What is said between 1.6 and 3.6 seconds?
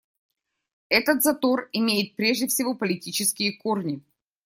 имеет прежде всего политические